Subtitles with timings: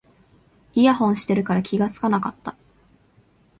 [0.73, 2.55] イヤホンしてるから気がつかなかった